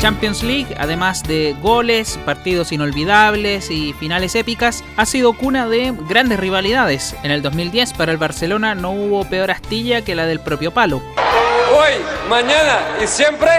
[0.00, 6.40] Champions League, además de goles, partidos inolvidables y finales épicas, ha sido cuna de grandes
[6.40, 7.14] rivalidades.
[7.22, 11.02] En el 2010 para el Barcelona no hubo peor astilla que la del propio palo.
[11.76, 11.92] Hoy,
[12.30, 13.50] mañana y siempre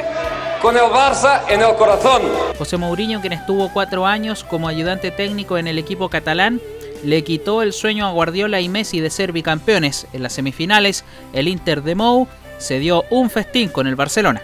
[0.63, 2.23] con el Barça en el corazón.
[2.57, 6.59] José Mourinho, quien estuvo cuatro años como ayudante técnico en el equipo catalán,
[7.03, 10.07] le quitó el sueño a Guardiola y Messi de ser bicampeones.
[10.11, 12.27] En las semifinales, el Inter de Mou
[12.61, 14.43] se dio un festín con el Barcelona.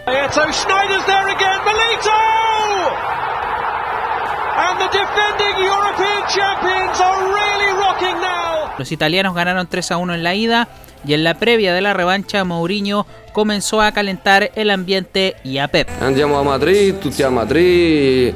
[8.78, 10.68] Los italianos ganaron 3 a 1 en la ida
[11.04, 15.68] y en la previa de la revancha Mourinho comenzó a calentar el ambiente y a
[15.68, 15.88] Pep.
[16.00, 18.32] Andiamo a Madrid, tutti a Madrid.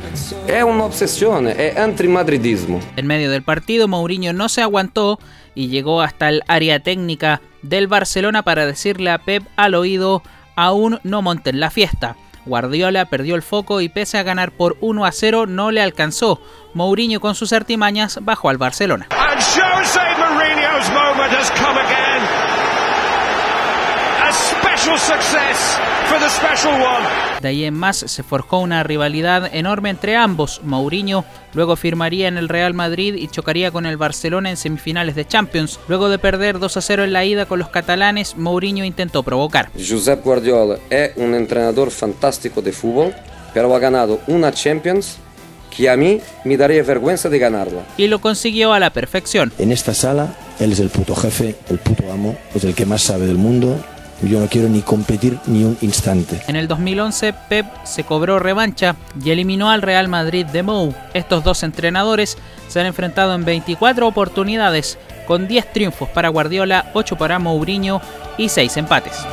[0.47, 2.81] Es una obsesión, es antimadridismo.
[2.97, 5.19] En medio del partido Mourinho no se aguantó
[5.55, 10.23] y llegó hasta el área técnica del Barcelona para decirle a Pep al oído,
[10.57, 12.17] aún no monten la fiesta.
[12.45, 16.41] Guardiola perdió el foco y pese a ganar por 1 a 0 no le alcanzó.
[16.75, 19.07] Mourinho con sus artimañas bajó al Barcelona.
[27.41, 30.61] De ahí en más se forjó una rivalidad enorme entre ambos.
[30.65, 35.25] Mourinho luego firmaría en el Real Madrid y chocaría con el Barcelona en semifinales de
[35.25, 35.79] Champions.
[35.87, 39.71] Luego de perder 2 a 0 en la ida con los catalanes, Mourinho intentó provocar.
[39.75, 43.15] Josep Guardiola es un entrenador fantástico de fútbol,
[43.55, 45.19] pero ha ganado una Champions
[45.75, 47.83] que a mí me daría vergüenza de ganarla.
[47.97, 49.53] Y lo consiguió a la perfección.
[49.59, 53.03] En esta sala, él es el puto jefe, el puto amo, es el que más
[53.03, 53.79] sabe del mundo
[54.23, 56.41] yo no quiero ni competir ni un instante.
[56.47, 60.95] En el 2011, Pep se cobró revancha y eliminó al Real Madrid de Mou.
[61.15, 67.17] Estos dos entrenadores se han enfrentado en 24 oportunidades, con 10 triunfos para Guardiola, 8
[67.17, 68.01] para Mourinho
[68.39, 69.27] y 6 empates.